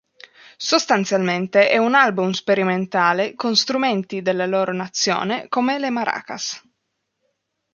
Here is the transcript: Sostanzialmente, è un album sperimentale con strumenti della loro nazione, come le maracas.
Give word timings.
Sostanzialmente, 0.57 1.69
è 1.69 1.77
un 1.77 1.93
album 1.93 2.31
sperimentale 2.31 3.35
con 3.35 3.55
strumenti 3.55 4.23
della 4.23 4.47
loro 4.47 4.73
nazione, 4.73 5.47
come 5.47 5.77
le 5.77 5.91
maracas. 5.91 6.59